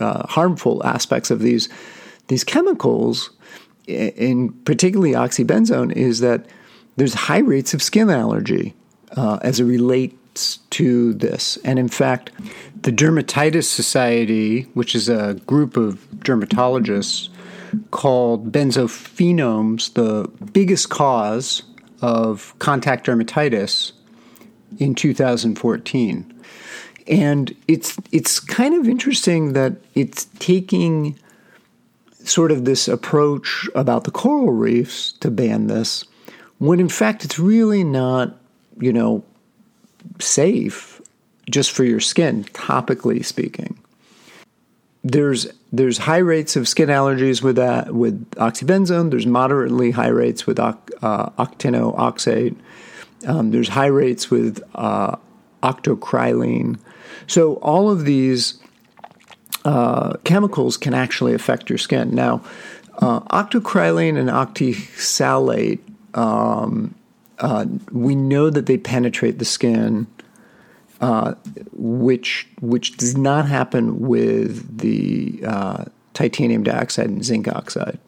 uh, 0.00 0.26
harmful 0.26 0.84
aspects 0.84 1.30
of 1.30 1.38
these 1.38 1.68
these 2.26 2.42
chemicals, 2.42 3.30
in 3.86 4.52
particularly 4.64 5.12
oxybenzone, 5.12 5.92
is 5.92 6.18
that 6.18 6.46
there's 6.96 7.14
high 7.14 7.38
rates 7.38 7.74
of 7.74 7.82
skin 7.82 8.10
allergy 8.10 8.74
uh, 9.16 9.38
as 9.42 9.60
it 9.60 9.64
relates 9.64 10.58
to 10.70 11.14
this. 11.14 11.58
And 11.64 11.78
in 11.78 11.88
fact, 11.88 12.30
the 12.82 12.92
Dermatitis 12.92 13.64
Society, 13.64 14.62
which 14.74 14.94
is 14.94 15.08
a 15.08 15.34
group 15.46 15.76
of 15.76 16.06
dermatologists, 16.16 17.28
called 17.90 18.52
benzophenones 18.52 19.94
the 19.94 20.28
biggest 20.52 20.90
cause 20.90 21.62
of 22.02 22.54
contact 22.58 23.06
dermatitis 23.06 23.92
in 24.78 24.94
2014. 24.94 26.28
And 27.06 27.56
it's 27.68 27.96
it's 28.12 28.38
kind 28.38 28.74
of 28.74 28.88
interesting 28.88 29.54
that 29.54 29.76
it's 29.94 30.26
taking 30.38 31.18
sort 32.24 32.52
of 32.52 32.64
this 32.64 32.86
approach 32.86 33.68
about 33.74 34.04
the 34.04 34.10
coral 34.10 34.52
reefs 34.52 35.12
to 35.12 35.30
ban 35.30 35.66
this 35.66 36.04
when 36.62 36.78
in 36.78 36.88
fact 36.88 37.24
it's 37.24 37.40
really 37.40 37.82
not, 37.82 38.36
you 38.78 38.92
know, 38.92 39.24
safe 40.20 41.02
just 41.50 41.72
for 41.72 41.82
your 41.82 41.98
skin, 41.98 42.44
topically 42.44 43.24
speaking. 43.24 43.76
There's 45.02 45.48
there's 45.72 45.98
high 45.98 46.18
rates 46.18 46.54
of 46.54 46.68
skin 46.68 46.88
allergies 46.88 47.42
with 47.42 47.56
that 47.56 47.92
with 47.92 48.30
oxybenzone. 48.36 49.10
There's 49.10 49.26
moderately 49.26 49.90
high 49.90 50.14
rates 50.22 50.46
with 50.46 50.60
uh, 50.60 50.76
octinoxate. 51.02 52.54
Um, 53.26 53.50
there's 53.50 53.70
high 53.70 53.86
rates 53.86 54.30
with 54.30 54.62
uh, 54.76 55.16
octocrylene. 55.64 56.78
So 57.26 57.54
all 57.54 57.90
of 57.90 58.04
these 58.04 58.60
uh, 59.64 60.12
chemicals 60.22 60.76
can 60.76 60.94
actually 60.94 61.34
affect 61.34 61.68
your 61.68 61.78
skin. 61.78 62.14
Now, 62.14 62.44
uh, 62.98 63.18
octocrylene 63.20 64.16
and 64.16 64.28
octisalate 64.28 65.80
um, 66.14 66.94
uh, 67.38 67.66
we 67.90 68.14
know 68.14 68.50
that 68.50 68.66
they 68.66 68.78
penetrate 68.78 69.38
the 69.38 69.44
skin, 69.44 70.06
uh, 71.00 71.34
which 71.72 72.46
which 72.60 72.96
does 72.96 73.16
not 73.16 73.48
happen 73.48 74.00
with 74.00 74.78
the 74.78 75.40
uh, 75.46 75.84
titanium 76.14 76.62
dioxide 76.62 77.08
and 77.08 77.24
zinc 77.24 77.48
oxide. 77.48 77.98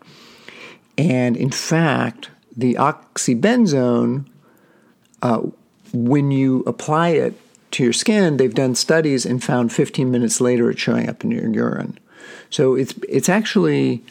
And 0.96 1.36
in 1.36 1.50
fact, 1.50 2.30
the 2.56 2.74
oxybenzone, 2.74 4.26
uh, 5.22 5.40
when 5.92 6.30
you 6.30 6.62
apply 6.66 7.10
it 7.10 7.34
to 7.72 7.82
your 7.82 7.92
skin, 7.92 8.36
they've 8.36 8.54
done 8.54 8.76
studies 8.76 9.26
and 9.26 9.42
found 9.42 9.72
15 9.72 10.10
minutes 10.10 10.40
later 10.40 10.70
it's 10.70 10.80
showing 10.80 11.08
up 11.08 11.24
in 11.24 11.32
your 11.32 11.48
urine. 11.48 11.98
So 12.50 12.76
it's 12.76 12.94
it's 13.08 13.28
actually 13.28 14.04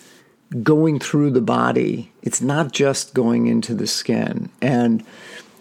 going 0.62 1.00
through 1.00 1.32
the 1.32 1.42
body. 1.42 2.12
It's 2.22 2.42
not 2.42 2.72
just 2.72 3.14
going 3.14 3.48
into 3.48 3.74
the 3.74 3.88
skin. 3.88 4.50
And 4.62 5.04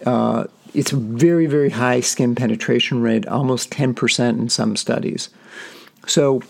uh, 0.05 0.45
it's 0.73 0.91
a 0.91 0.95
very, 0.95 1.45
very 1.45 1.69
high 1.69 2.01
skin 2.01 2.35
penetration 2.35 3.01
rate, 3.01 3.27
almost 3.27 3.71
10% 3.71 4.29
in 4.29 4.49
some 4.49 4.75
studies. 4.75 5.29
So 6.07 6.41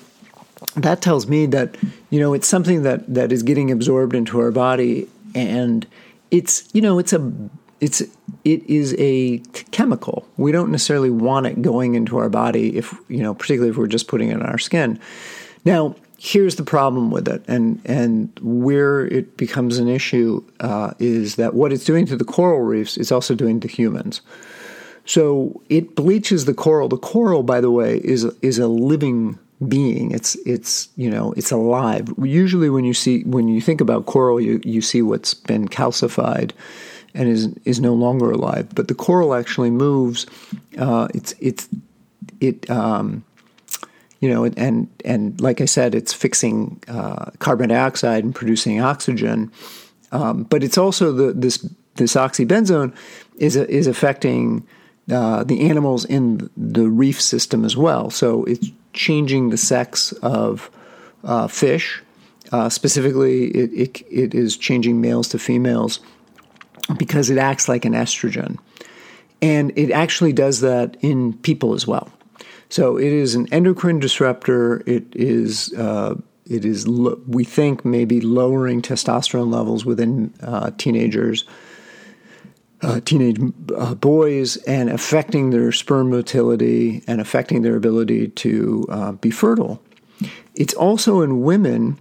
that 0.75 1.01
tells 1.01 1.27
me 1.27 1.45
that, 1.47 1.77
you 2.09 2.19
know, 2.19 2.33
it's 2.33 2.47
something 2.47 2.83
that, 2.83 3.13
that 3.13 3.31
is 3.31 3.43
getting 3.43 3.71
absorbed 3.71 4.15
into 4.15 4.39
our 4.39 4.51
body 4.51 5.07
and 5.35 5.85
it's, 6.31 6.67
you 6.73 6.81
know, 6.81 6.99
it's 6.99 7.13
a 7.13 7.31
it's 7.83 8.01
it 8.45 8.63
is 8.63 8.95
a 8.97 9.39
chemical. 9.71 10.25
We 10.37 10.53
don't 10.53 10.71
necessarily 10.71 11.09
want 11.09 11.47
it 11.47 11.61
going 11.61 11.95
into 11.95 12.17
our 12.17 12.29
body 12.29 12.77
if, 12.77 12.97
you 13.09 13.21
know, 13.21 13.33
particularly 13.33 13.71
if 13.71 13.77
we're 13.77 13.87
just 13.87 14.07
putting 14.07 14.29
it 14.29 14.35
on 14.35 14.43
our 14.43 14.57
skin. 14.57 14.99
Now, 15.65 15.95
here's 16.23 16.55
the 16.55 16.63
problem 16.63 17.11
with 17.11 17.27
it, 17.27 17.43
and 17.49 17.81
and 17.83 18.31
where 18.41 19.05
it 19.07 19.35
becomes 19.35 19.77
an 19.77 19.89
issue 19.89 20.41
uh, 20.61 20.93
is 20.97 21.35
that 21.35 21.53
what 21.53 21.73
it's 21.73 21.83
doing 21.83 22.05
to 22.05 22.15
the 22.15 22.23
coral 22.23 22.61
reefs 22.61 22.97
is 22.97 23.11
also 23.11 23.35
doing 23.35 23.59
to 23.59 23.67
humans. 23.67 24.21
So 25.05 25.61
it 25.67 25.95
bleaches 25.95 26.45
the 26.45 26.53
coral. 26.53 26.87
The 26.87 26.97
coral, 26.97 27.43
by 27.43 27.59
the 27.59 27.71
way, 27.71 27.97
is 27.97 28.23
is 28.41 28.57
a 28.57 28.69
living 28.69 29.37
being. 29.67 30.11
It's 30.11 30.35
it's 30.45 30.87
you 30.95 31.09
know 31.09 31.33
it's 31.33 31.51
alive. 31.51 32.07
Usually, 32.17 32.69
when 32.69 32.85
you 32.85 32.93
see 32.93 33.23
when 33.23 33.49
you 33.49 33.59
think 33.59 33.81
about 33.81 34.05
coral, 34.05 34.39
you 34.39 34.61
you 34.63 34.81
see 34.81 35.01
what's 35.01 35.33
been 35.33 35.67
calcified 35.67 36.51
and 37.13 37.27
is 37.27 37.49
is 37.65 37.81
no 37.81 37.93
longer 37.93 38.31
alive. 38.31 38.73
But 38.73 38.87
the 38.87 38.95
coral 38.95 39.33
actually 39.33 39.71
moves. 39.71 40.25
Uh, 40.77 41.09
it's 41.13 41.35
it's 41.41 41.67
it. 42.39 42.69
Um, 42.69 43.25
you 44.23 44.29
know, 44.29 44.45
and 44.45 44.87
and 45.03 45.41
like 45.41 45.59
I 45.59 45.65
said, 45.65 45.93
it's 45.93 46.13
fixing 46.13 46.81
uh, 46.87 47.31
carbon 47.39 47.67
dioxide 47.67 48.23
and 48.23 48.33
producing 48.33 48.79
oxygen, 48.79 49.51
um, 50.13 50.43
but 50.43 50.63
it's 50.63 50.77
also 50.77 51.11
the 51.11 51.33
this 51.33 51.57
this 51.95 52.13
oxybenzone 52.15 52.95
is 53.35 53.57
is 53.57 53.85
affecting 53.85 54.65
uh, 55.11 55.43
the 55.43 55.69
animals 55.69 56.05
in 56.05 56.49
the 56.55 56.87
reef 56.87 57.21
system 57.21 57.65
as 57.65 57.75
well. 57.75 58.09
So 58.09 58.45
it's 58.45 58.71
changing 58.93 59.49
the 59.49 59.57
sex 59.57 60.13
of 60.21 60.71
uh, 61.25 61.49
fish. 61.49 62.01
Uh, 62.53 62.69
specifically, 62.69 63.47
it, 63.47 63.73
it 63.73 64.07
it 64.09 64.33
is 64.33 64.55
changing 64.55 65.01
males 65.01 65.27
to 65.27 65.37
females 65.37 65.99
because 66.95 67.29
it 67.29 67.37
acts 67.37 67.67
like 67.67 67.83
an 67.83 67.91
estrogen, 67.91 68.57
and 69.41 69.77
it 69.77 69.91
actually 69.91 70.31
does 70.31 70.61
that 70.61 70.95
in 71.01 71.33
people 71.39 71.73
as 71.73 71.85
well. 71.85 72.09
So 72.73 72.97
it 72.97 73.13
is 73.13 73.35
an 73.35 73.47
endocrine 73.53 73.99
disruptor. 73.99 74.81
It 74.87 75.15
is 75.15 75.71
uh, 75.73 76.15
it 76.47 76.65
is 76.65 76.87
we 76.87 77.43
think 77.43 77.85
maybe 77.85 78.19
lowering 78.19 78.81
testosterone 78.81 79.53
levels 79.53 79.85
within 79.85 80.33
uh, 80.41 80.71
teenagers, 80.79 81.45
uh, 82.81 82.99
teenage 83.01 83.39
uh, 83.77 83.93
boys, 83.93 84.57
and 84.65 84.89
affecting 84.89 85.51
their 85.51 85.71
sperm 85.71 86.09
motility 86.09 87.03
and 87.05 87.21
affecting 87.21 87.61
their 87.61 87.75
ability 87.75 88.29
to 88.29 88.87
uh, 88.89 89.11
be 89.11 89.29
fertile. 89.29 89.79
It's 90.55 90.73
also 90.73 91.21
in 91.21 91.43
women 91.43 91.99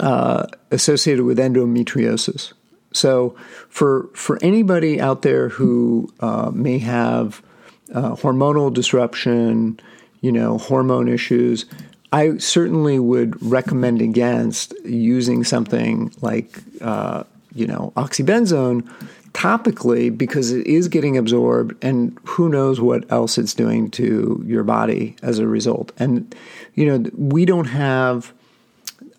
uh, 0.00 0.48
associated 0.72 1.24
with 1.24 1.38
endometriosis. 1.38 2.52
So 2.92 3.36
for 3.68 4.10
for 4.14 4.40
anybody 4.42 5.00
out 5.00 5.22
there 5.22 5.50
who 5.50 6.12
may 6.52 6.78
have 6.78 7.44
uh, 7.92 8.16
hormonal 8.16 8.72
disruption, 8.72 9.78
you 10.20 10.32
know, 10.32 10.58
hormone 10.58 11.08
issues, 11.08 11.66
I 12.12 12.36
certainly 12.36 12.98
would 12.98 13.42
recommend 13.42 14.02
against 14.02 14.74
using 14.84 15.44
something 15.44 16.12
like, 16.20 16.58
uh, 16.80 17.24
you 17.54 17.66
know, 17.66 17.92
oxybenzone 17.96 18.88
topically 19.32 20.16
because 20.16 20.52
it 20.52 20.66
is 20.66 20.88
getting 20.88 21.16
absorbed 21.16 21.82
and 21.82 22.18
who 22.24 22.50
knows 22.50 22.80
what 22.80 23.10
else 23.10 23.38
it's 23.38 23.54
doing 23.54 23.90
to 23.92 24.42
your 24.46 24.62
body 24.62 25.16
as 25.22 25.38
a 25.38 25.46
result. 25.46 25.90
And, 25.98 26.34
you 26.74 26.86
know, 26.86 27.10
we 27.16 27.46
don't 27.46 27.66
have, 27.66 28.32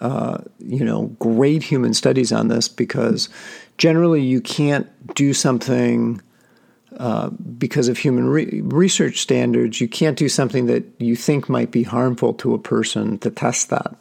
uh, 0.01 0.37
you 0.59 0.85
know, 0.85 1.07
great 1.19 1.63
human 1.63 1.95
studies 1.95 2.31
on 2.31 2.47
this 2.47 2.67
because 2.67 3.27
generally 3.79 4.21
you 4.21 4.39
can't 4.39 4.87
do 5.15 5.33
something 5.33 6.21
uh, 6.97 7.29
because 7.29 7.87
of 7.87 7.97
human 7.97 8.27
re- 8.27 8.61
research 8.63 9.19
standards, 9.19 9.81
you 9.81 9.87
can't 9.87 10.17
do 10.17 10.29
something 10.29 10.67
that 10.67 10.83
you 10.99 11.15
think 11.15 11.49
might 11.49 11.71
be 11.71 11.83
harmful 11.83 12.33
to 12.35 12.53
a 12.53 12.59
person 12.59 13.17
to 13.19 13.29
test 13.29 13.69
that. 13.69 13.95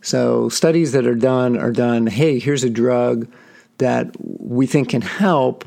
So, 0.00 0.48
studies 0.48 0.92
that 0.92 1.06
are 1.06 1.14
done 1.14 1.56
are 1.56 1.70
done, 1.70 2.06
hey, 2.06 2.38
here's 2.38 2.64
a 2.64 2.70
drug 2.70 3.30
that 3.78 4.14
we 4.20 4.66
think 4.66 4.90
can 4.90 5.02
help, 5.02 5.64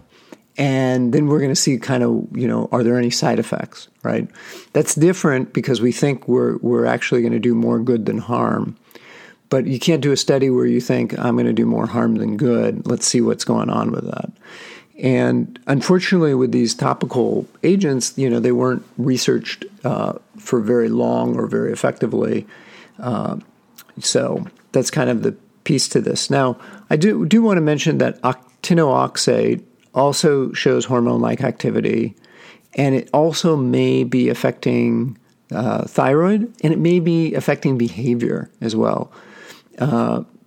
and 0.57 1.13
then 1.13 1.27
we're 1.27 1.39
going 1.39 1.51
to 1.51 1.55
see 1.55 1.77
kind 1.77 2.03
of, 2.03 2.27
you 2.35 2.47
know, 2.47 2.67
are 2.71 2.83
there 2.83 2.97
any 2.97 3.09
side 3.09 3.39
effects, 3.39 3.87
right? 4.03 4.29
That's 4.73 4.95
different 4.95 5.53
because 5.53 5.81
we 5.81 5.91
think 5.91 6.27
we're, 6.27 6.57
we're 6.57 6.85
actually 6.85 7.21
going 7.21 7.33
to 7.33 7.39
do 7.39 7.55
more 7.55 7.79
good 7.79 8.05
than 8.05 8.17
harm. 8.17 8.77
But 9.49 9.67
you 9.67 9.79
can't 9.79 10.01
do 10.01 10.11
a 10.11 10.17
study 10.17 10.49
where 10.49 10.65
you 10.65 10.81
think, 10.81 11.17
I'm 11.19 11.35
going 11.35 11.45
to 11.45 11.53
do 11.53 11.65
more 11.65 11.87
harm 11.87 12.15
than 12.15 12.35
good. 12.35 12.87
Let's 12.87 13.05
see 13.05 13.21
what's 13.21 13.45
going 13.45 13.69
on 13.69 13.91
with 13.91 14.05
that. 14.05 14.31
And 15.01 15.59
unfortunately, 15.67 16.33
with 16.35 16.51
these 16.51 16.73
topical 16.73 17.47
agents, 17.63 18.17
you 18.17 18.29
know, 18.29 18.39
they 18.39 18.53
weren't 18.53 18.83
researched 18.97 19.65
uh, 19.83 20.13
for 20.37 20.61
very 20.61 20.87
long 20.89 21.35
or 21.35 21.47
very 21.47 21.73
effectively. 21.73 22.47
Uh, 22.99 23.37
so 23.99 24.45
that's 24.71 24.89
kind 24.89 25.09
of 25.09 25.23
the 25.23 25.35
piece 25.65 25.89
to 25.89 26.01
this. 26.01 26.29
Now, 26.29 26.57
I 26.89 26.95
do 26.95 27.25
do 27.25 27.41
want 27.41 27.57
to 27.57 27.61
mention 27.61 27.97
that 27.97 28.21
octinoxate 28.21 29.63
also 29.93 30.53
shows 30.53 30.85
hormone-like 30.85 31.41
activity, 31.43 32.15
and 32.75 32.95
it 32.95 33.09
also 33.13 33.55
may 33.55 34.03
be 34.03 34.29
affecting 34.29 35.17
uh, 35.51 35.85
thyroid, 35.85 36.53
and 36.63 36.73
it 36.73 36.79
may 36.79 36.99
be 36.99 37.33
affecting 37.33 37.77
behavior 37.77 38.49
as 38.61 38.75
well. 38.75 39.11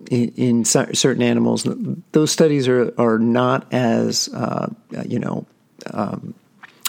In, 0.09 0.29
in 0.35 0.65
certain 0.65 1.21
animals. 1.21 1.67
Those 2.13 2.31
studies 2.31 2.67
are 2.67 2.91
are 2.97 3.19
not 3.19 3.71
as 3.71 4.27
uh, 4.33 4.69
you 5.05 5.19
know. 5.19 5.45
Um, 5.93 6.33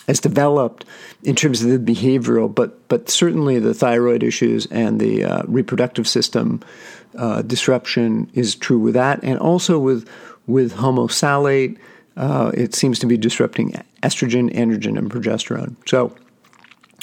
as 0.09 0.19
developed 0.19 0.85
in 1.23 1.37
terms 1.37 1.63
of 1.63 1.71
the 1.71 1.79
behavioral, 1.79 2.53
but 2.53 2.89
but 2.89 3.09
certainly 3.09 3.61
the 3.61 3.73
thyroid 3.73 4.25
issues 4.25 4.67
and 4.67 5.01
the 5.01 5.25
uh, 5.25 5.43
reproductive 5.47 6.09
system 6.09 6.61
uh, 7.17 7.43
disruption 7.43 8.29
is 8.35 8.57
true 8.57 8.79
with 8.79 8.95
that, 8.95 9.23
and 9.23 9.39
also 9.39 9.79
with 9.79 10.09
with 10.47 10.75
homosalate, 10.75 11.79
uh, 12.17 12.51
it 12.55 12.75
seems 12.75 12.99
to 12.99 13.07
be 13.07 13.17
disrupting 13.17 13.73
estrogen, 14.03 14.53
androgen, 14.55 14.99
and 14.99 15.11
progesterone. 15.11 15.77
So, 15.87 16.15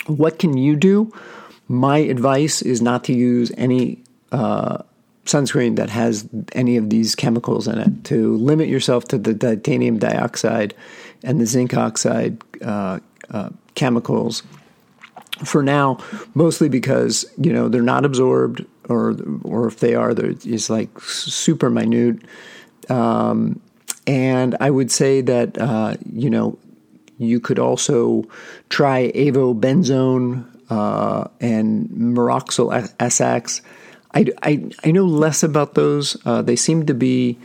what 0.08 0.40
can 0.40 0.58
you 0.58 0.76
do? 0.76 1.12
My 1.68 2.00
advice 2.00 2.62
is 2.62 2.82
not 2.82 3.04
to 3.06 3.14
use 3.14 3.52
any 3.58 4.04
uh, 4.32 4.84
sunscreen 5.28 5.76
that 5.76 5.90
has 5.90 6.28
any 6.54 6.78
of 6.78 6.90
these 6.90 7.16
chemicals 7.16 7.68
in 7.68 7.78
it 7.78 8.04
to 8.06 8.36
limit 8.38 8.68
yourself 8.68 9.06
to 9.06 9.18
the 9.18 9.34
titanium 9.34 10.00
dioxide 10.00 10.74
and 11.24 11.40
the 11.40 11.46
zinc 11.46 11.76
oxide 11.76 12.42
uh, 12.62 13.00
uh, 13.30 13.50
chemicals. 13.76 14.44
For 15.44 15.62
now 15.62 16.00
mostly 16.34 16.68
because 16.68 17.26
you 17.38 17.54
know 17.54 17.70
they're 17.70 17.82
not 17.84 18.06
absorbed 18.06 18.66
or 18.90 19.16
or 19.44 19.68
if 19.68 19.80
they 19.80 19.94
are 19.94 20.14
they're 20.14 20.32
it's 20.32 20.70
like 20.70 21.00
super 21.00 21.70
minute. 21.70 22.24
Um, 22.90 23.62
and 24.08 24.56
I 24.60 24.72
would 24.72 24.92
say 24.92 25.22
that 25.22 25.58
uh, 25.60 25.98
you 26.12 26.30
know 26.30 26.58
you 27.20 27.40
could 27.40 27.60
also 27.60 28.24
try 28.70 29.12
avobenzone 29.14 30.46
uh, 30.70 31.28
and 31.40 31.90
Mexoryl 31.90 32.90
SX 32.98 33.62
I, 34.14 34.26
I, 34.42 34.70
I 34.84 34.92
know 34.92 35.06
less 35.06 35.44
about 35.44 35.74
those. 35.74 36.18
Uh, 36.26 36.42
they 36.42 36.56
seem 36.56 36.86
to 36.86 36.94
be, 36.94 37.38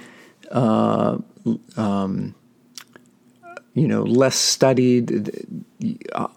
uh, 0.51 1.19
um, 1.77 2.35
you 3.75 3.89
know, 3.89 4.03
less 4.03 4.37
studied. 4.37 5.31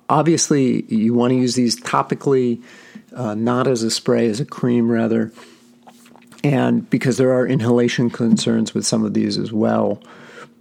Obviously, 0.09 0.83
you 0.93 1.13
want 1.13 1.31
to 1.31 1.37
use 1.37 1.55
these 1.55 1.79
topically, 1.79 2.61
uh, 3.15 3.35
not 3.35 3.67
as 3.67 3.83
a 3.83 3.91
spray, 3.91 4.27
as 4.27 4.39
a 4.39 4.45
cream 4.45 4.91
rather, 4.91 5.31
and 6.43 6.89
because 6.89 7.17
there 7.17 7.31
are 7.31 7.45
inhalation 7.45 8.09
concerns 8.09 8.73
with 8.73 8.85
some 8.85 9.03
of 9.03 9.13
these 9.13 9.37
as 9.37 9.51
well. 9.51 10.01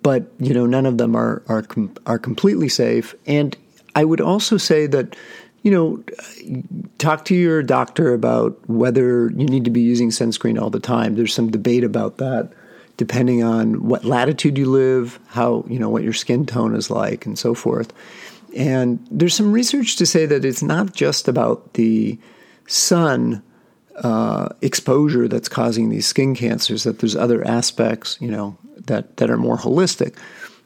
But 0.02 0.30
you 0.38 0.52
know, 0.52 0.66
none 0.66 0.86
of 0.86 0.98
them 0.98 1.16
are 1.16 1.42
are 1.48 1.64
are 2.06 2.18
completely 2.18 2.68
safe. 2.68 3.14
And 3.26 3.56
I 3.94 4.04
would 4.04 4.20
also 4.20 4.56
say 4.56 4.86
that 4.88 5.16
you 5.64 5.70
know, 5.70 6.04
talk 6.98 7.24
to 7.24 7.34
your 7.34 7.62
doctor 7.62 8.12
about 8.12 8.56
whether 8.68 9.30
you 9.30 9.46
need 9.46 9.64
to 9.64 9.70
be 9.70 9.80
using 9.80 10.10
sunscreen 10.10 10.60
all 10.60 10.68
the 10.68 10.78
time. 10.78 11.14
There's 11.14 11.32
some 11.32 11.50
debate 11.50 11.84
about 11.84 12.18
that, 12.18 12.52
depending 12.98 13.42
on 13.42 13.88
what 13.88 14.04
latitude 14.04 14.58
you 14.58 14.66
live, 14.66 15.18
how, 15.28 15.64
you 15.66 15.78
know, 15.78 15.88
what 15.88 16.02
your 16.02 16.12
skin 16.12 16.44
tone 16.44 16.76
is 16.76 16.90
like, 16.90 17.24
and 17.24 17.38
so 17.38 17.54
forth. 17.54 17.94
And 18.54 19.04
there's 19.10 19.34
some 19.34 19.52
research 19.52 19.96
to 19.96 20.04
say 20.04 20.26
that 20.26 20.44
it's 20.44 20.62
not 20.62 20.92
just 20.92 21.28
about 21.28 21.72
the 21.72 22.18
sun 22.66 23.42
uh, 23.96 24.50
exposure 24.60 25.28
that's 25.28 25.48
causing 25.48 25.88
these 25.88 26.06
skin 26.06 26.34
cancers, 26.34 26.84
that 26.84 26.98
there's 26.98 27.16
other 27.16 27.42
aspects, 27.46 28.18
you 28.20 28.30
know, 28.30 28.58
that, 28.84 29.16
that 29.16 29.30
are 29.30 29.38
more 29.38 29.56
holistic. 29.56 30.14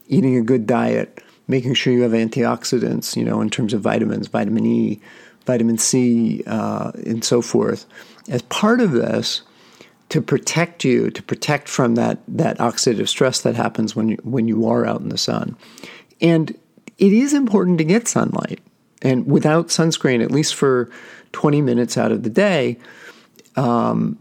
Eating 0.08 0.36
a 0.36 0.42
good 0.42 0.66
diet, 0.66 1.22
making 1.48 1.74
sure 1.74 1.92
you 1.92 2.02
have 2.02 2.12
antioxidants, 2.12 3.16
you 3.16 3.24
know, 3.24 3.40
in 3.40 3.50
terms 3.50 3.72
of 3.74 3.80
vitamins, 3.80 4.28
vitamin 4.28 4.66
E, 4.66 5.00
vitamin 5.46 5.78
C, 5.78 6.44
uh, 6.46 6.92
and 7.06 7.24
so 7.24 7.42
forth. 7.42 7.86
As 8.28 8.42
part 8.42 8.80
of 8.80 8.92
this, 8.92 9.42
to 10.10 10.22
protect 10.22 10.84
you, 10.84 11.10
to 11.10 11.22
protect 11.22 11.68
from 11.68 11.94
that 11.96 12.18
that 12.28 12.58
oxidative 12.58 13.08
stress 13.08 13.42
that 13.42 13.56
happens 13.56 13.96
when 13.96 14.10
you 14.10 14.16
when 14.22 14.48
you 14.48 14.68
are 14.68 14.86
out 14.86 15.00
in 15.00 15.08
the 15.08 15.18
sun, 15.18 15.56
and 16.20 16.50
it 16.98 17.12
is 17.12 17.34
important 17.34 17.78
to 17.78 17.84
get 17.84 18.08
sunlight. 18.08 18.60
And 19.00 19.26
without 19.26 19.68
sunscreen, 19.68 20.22
at 20.24 20.32
least 20.32 20.56
for 20.56 20.90
20 21.32 21.62
minutes 21.62 21.96
out 21.96 22.10
of 22.10 22.24
the 22.24 22.30
day, 22.30 22.78
um, 23.54 24.18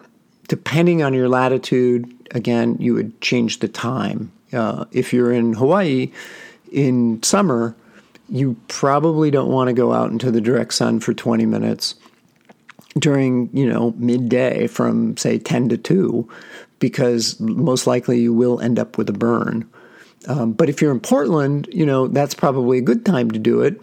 depending 0.47 1.01
on 1.01 1.15
your 1.15 1.27
latitude, 1.29 2.05
again, 2.31 2.77
you 2.79 2.93
would 2.93 3.19
change 3.19 3.59
the 3.59 3.67
time. 3.67 4.31
Uh, 4.53 4.85
if 4.91 5.13
you're 5.13 5.31
in 5.31 5.53
Hawaii, 5.53 6.11
in 6.71 7.21
summer, 7.23 7.75
you 8.29 8.55
probably 8.67 9.31
don't 9.31 9.49
want 9.49 9.67
to 9.69 9.73
go 9.73 9.93
out 9.93 10.11
into 10.11 10.31
the 10.31 10.41
direct 10.41 10.73
sun 10.73 10.99
for 10.99 11.13
20 11.13 11.45
minutes 11.45 11.95
during, 12.97 13.49
you 13.53 13.67
know, 13.67 13.93
midday 13.97 14.67
from 14.67 15.15
say 15.17 15.37
10 15.37 15.69
to 15.69 15.77
2 15.77 16.27
because 16.79 17.39
most 17.39 17.87
likely 17.87 18.19
you 18.19 18.33
will 18.33 18.59
end 18.59 18.79
up 18.79 18.97
with 18.97 19.09
a 19.09 19.13
burn. 19.13 19.69
Um, 20.27 20.53
but 20.53 20.69
if 20.69 20.81
you're 20.81 20.91
in 20.91 20.99
Portland, 20.99 21.69
you 21.71 21.85
know, 21.85 22.07
that's 22.07 22.33
probably 22.33 22.79
a 22.79 22.81
good 22.81 23.05
time 23.05 23.31
to 23.31 23.39
do 23.39 23.61
it 23.61 23.81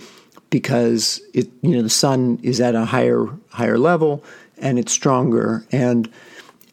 because 0.51 1.21
it, 1.33 1.49
you 1.63 1.71
know, 1.71 1.83
the 1.83 1.91
sun 1.91 2.39
is 2.43 2.61
at 2.61 2.75
a 2.75 2.85
higher 2.85 3.27
higher 3.51 3.79
level 3.79 4.23
and 4.59 4.79
it's 4.79 4.93
stronger 4.93 5.65
and 5.73 6.11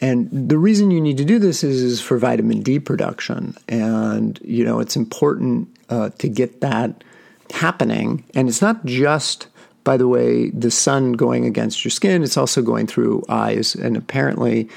and 0.01 0.49
the 0.49 0.57
reason 0.57 0.89
you 0.89 0.99
need 0.99 1.17
to 1.17 1.25
do 1.25 1.37
this 1.37 1.63
is, 1.63 1.81
is 1.81 2.01
for 2.01 2.17
vitamin 2.17 2.61
D 2.61 2.79
production. 2.79 3.55
And, 3.69 4.39
you 4.43 4.65
know, 4.65 4.79
it's 4.79 4.95
important 4.95 5.69
uh, 5.89 6.09
to 6.17 6.27
get 6.27 6.61
that 6.61 7.03
happening. 7.51 8.25
And 8.33 8.49
it's 8.49 8.63
not 8.63 8.83
just, 8.83 9.47
by 9.83 9.97
the 9.97 10.07
way, 10.07 10.49
the 10.49 10.71
sun 10.71 11.13
going 11.13 11.45
against 11.45 11.85
your 11.85 11.91
skin, 11.91 12.23
it's 12.23 12.37
also 12.37 12.63
going 12.63 12.87
through 12.87 13.23
eyes. 13.29 13.75
And 13.75 13.95
apparently, 13.95 14.69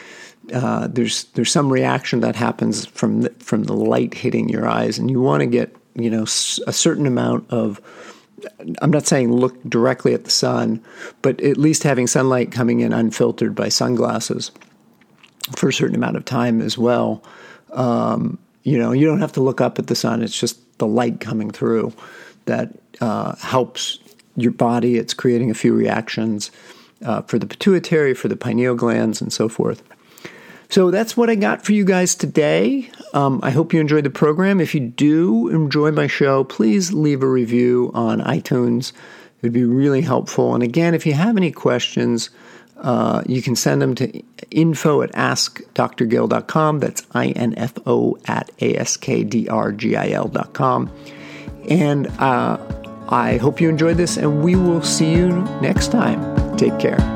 uh, 0.53 0.89
there's 0.89 1.25
there's 1.33 1.51
some 1.51 1.73
reaction 1.73 2.21
that 2.21 2.37
happens 2.37 2.85
from 2.85 3.23
the, 3.23 3.31
from 3.39 3.65
the 3.65 3.73
light 3.73 4.13
hitting 4.13 4.51
your 4.51 4.69
eyes, 4.69 4.99
and 4.99 5.11
you 5.11 5.19
want 5.19 5.41
to 5.41 5.47
get 5.47 5.75
you 5.95 6.11
know 6.11 6.25
a 6.25 6.73
certain 6.73 7.07
amount 7.07 7.51
of. 7.51 7.81
I'm 8.83 8.91
not 8.91 9.07
saying 9.07 9.33
look 9.33 9.59
directly 9.67 10.13
at 10.13 10.25
the 10.25 10.31
sun, 10.31 10.85
but 11.23 11.41
at 11.41 11.57
least 11.57 11.83
having 11.83 12.07
sunlight 12.07 12.53
coming 12.53 12.81
in 12.81 12.93
unfiltered 12.93 13.55
by 13.55 13.71
sunglasses 13.71 14.51
for 15.57 15.69
a 15.69 15.73
certain 15.73 15.97
amount 15.97 16.17
of 16.17 16.25
time 16.25 16.61
as 16.61 16.79
well. 16.79 17.23
Um, 17.73 18.39
you 18.63 18.79
know, 18.79 18.93
you 18.93 19.07
don't 19.07 19.21
have 19.21 19.33
to 19.33 19.41
look 19.41 19.61
up 19.61 19.79
at 19.79 19.89
the 19.89 19.95
sun; 19.95 20.23
it's 20.23 20.39
just 20.39 20.59
the 20.79 20.87
light 20.87 21.21
coming 21.21 21.51
through 21.51 21.93
that 22.47 22.71
uh, 23.01 23.35
helps 23.37 23.99
your 24.37 24.53
body. 24.53 24.97
It's 24.97 25.15
creating 25.15 25.51
a 25.51 25.55
few 25.55 25.75
reactions 25.75 26.51
uh, 27.05 27.23
for 27.23 27.39
the 27.39 27.47
pituitary, 27.47 28.15
for 28.15 28.29
the 28.29 28.37
pineal 28.37 28.75
glands, 28.75 29.21
and 29.21 29.33
so 29.33 29.49
forth. 29.49 29.83
So 30.71 30.91
that's 30.91 31.17
what 31.17 31.31
I 31.31 31.35
got 31.35 31.65
for 31.65 31.73
you 31.73 31.85
guys 31.85 32.15
today. 32.15 32.91
Um, 33.13 33.39
I 33.43 33.51
hope 33.51 33.73
you 33.73 33.81
enjoyed 33.81 34.05
the 34.05 34.11
program. 34.11 34.61
If 34.61 34.75
you 34.75 34.81
do 34.81 35.49
enjoy 35.49 35.93
my 35.93 36.07
show, 36.07 36.45
please 36.45 36.93
leave 36.93 37.23
a 37.23 37.29
review 37.29 37.91
on 37.95 38.21
iTunes. 38.21 38.93
It'd 39.41 39.53
be 39.53 39.65
really 39.65 40.01
helpful. 40.01 40.55
And 40.55 40.63
again, 40.63 40.95
if 40.95 41.07
you 41.07 41.13
have 41.13 41.37
any 41.37 41.53
questions, 41.53 42.31
uh, 42.79 43.23
you 43.27 43.43
can 43.43 43.57
send 43.57 43.83
them 43.83 43.95
to 43.97 44.23
info 44.51 45.03
at 45.03 45.13
askdrgil.com. 45.13 46.81
That's 46.81 47.07
I-N-F-O 47.13 48.19
at 48.27 48.51
A-S-K-D-R-G-I-L.com. 48.61 50.91
And 51.69 52.07
uh, 52.19 52.59
I 53.09 53.37
hope 53.37 53.61
you 53.61 53.69
enjoyed 53.69 53.97
this, 53.97 54.17
and 54.17 54.43
we 54.43 54.57
will 54.57 54.83
see 54.83 55.13
you 55.13 55.29
next 55.61 55.93
time. 55.93 56.57
Take 56.57 56.77
care. 56.79 57.14